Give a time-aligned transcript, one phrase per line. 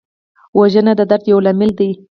[0.57, 1.89] وژنه د درد یو لامل دی